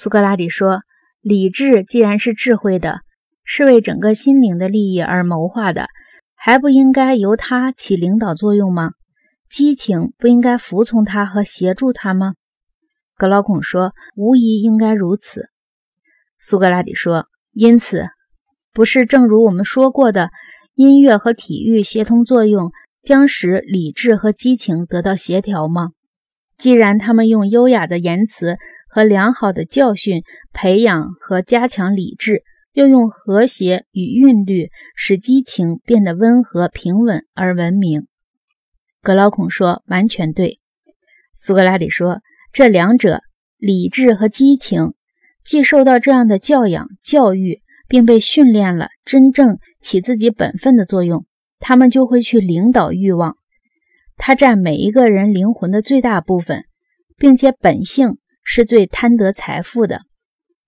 [0.00, 0.82] 苏格拉底说
[1.22, 3.00] ：“理智既然是智慧的，
[3.42, 5.88] 是为整个心灵的利益而谋划的，
[6.36, 8.92] 还不应该由它起领导作用吗？
[9.50, 12.34] 激情不应该服从它和协助它吗？”
[13.18, 15.46] 格劳孔说：“无疑应该如此。”
[16.38, 18.06] 苏格拉底说：“因此，
[18.72, 20.30] 不是正如我们说过的，
[20.76, 22.70] 音乐和体育协同作用
[23.02, 25.88] 将使理智和激情得到协调吗？
[26.56, 28.58] 既然他们用优雅的言辞
[28.88, 38.06] 和良好的教训培养和加强理智，又用和谐与韵律使激情变得温和平稳而文明。”
[39.02, 40.60] 格劳孔说：“完全对。”
[41.34, 42.20] 苏格拉底说。
[42.50, 43.20] 这两者，
[43.58, 44.94] 理智和激情，
[45.44, 51.26] 既受到这样的教养教育，并被训练了，真正起自己本分的作用，
[51.60, 53.36] 他们就会去领导欲望。
[54.16, 56.64] 它占每一个人灵魂的最大部分，
[57.18, 58.16] 并且本性
[58.50, 60.00] 是最贪得财富的。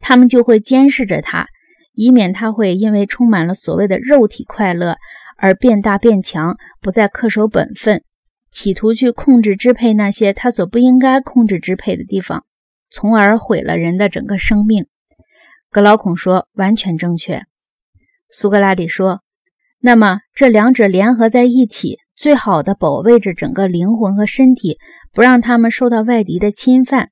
[0.00, 1.46] 他们就会监视着他，
[1.94, 4.98] 以免他会因为充满了所谓的肉体快乐
[5.38, 8.02] 而变大变强，不再恪守本分。
[8.50, 12.44] 企图去控制支配那些他所不应该控制支配的地方，
[12.90, 14.86] 从而毁了人的整个生命。
[15.70, 17.44] 格劳孔说：“完全正确。”
[18.28, 19.22] 苏格拉底说
[19.80, 24.76] ：“那么这两者联合在一起，最好的保卫着整个灵魂和身体，
[25.14, 27.10] 不让他们受到外敌的侵犯。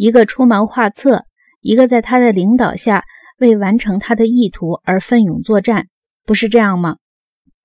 [0.00, 1.26] 一个出谋划策，
[1.60, 3.04] 一个在他的领导下
[3.38, 5.88] 为完成他的意图而奋勇作战，
[6.24, 6.96] 不是这样吗？”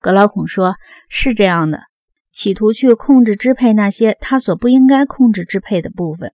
[0.00, 0.74] 格劳孔说
[1.08, 1.84] ：“是这样的。”
[2.34, 6.32] 企图去控制支配那些他所不应该控制支配的部分，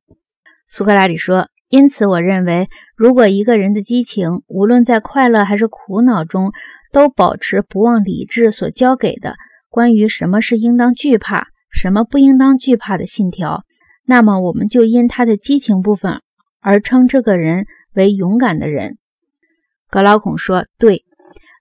[0.67, 1.47] 苏格拉底说。
[1.69, 6.50] 因此，我认为，如果一个人的激情无论在快乐还是苦恼中，
[6.92, 9.37] 都保持不忘理智所教给的
[9.70, 13.62] 关于什么是应当惧怕、什么不应当惧怕的信条，
[14.06, 16.20] 那么我们就因他的激情部分
[16.61, 18.98] 而称这个人为勇敢的人。
[19.91, 21.05] 格劳孔说：“对。”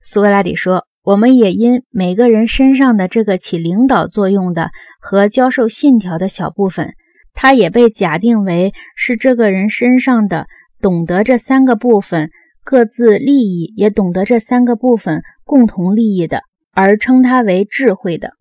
[0.03, 0.85] 苏格拉底说。
[1.03, 4.69] 我们也因每个人身上的这个起领导作用的
[5.01, 6.93] 和教授信条的小部分，
[7.33, 10.45] 它也被假定为是这个人身上的
[10.79, 12.29] 懂得这三个部分
[12.63, 18.33] 各自利益，也懂得这三个部分共同利益的，而称它为智慧的。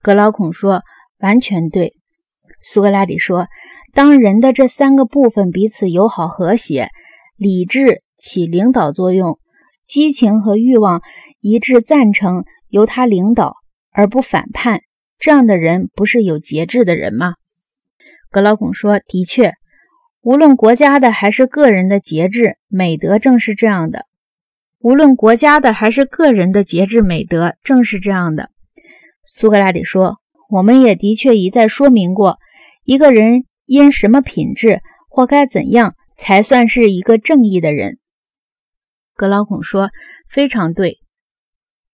[0.00, 0.82] 格劳孔说
[1.18, 1.94] ：“完全对。”
[2.62, 3.48] 苏格拉底说
[3.92, 6.90] ：“当人的这三个部分彼此友好和谐，
[7.36, 9.38] 理智起领导作用，
[9.86, 11.02] 激情和欲望。”
[11.44, 13.56] 一致赞成由他领导
[13.90, 14.82] 而不反叛，
[15.18, 17.34] 这样的人不是有节制的人吗？
[18.30, 19.54] 格老孔说：“的确，
[20.20, 24.06] 无论国家的还是个人的节制美德，正是这样的。
[24.78, 28.50] 无论国家的还是个人的节制美德，正是这样的。”
[29.26, 30.18] 苏格拉底说
[30.48, 32.38] ：“我们也的确一再说明过，
[32.84, 37.98] 一个人因什么品质或该怎样才算是一个正义的人。”
[39.14, 39.90] 格劳孔说
[40.28, 40.98] ：“非常对。”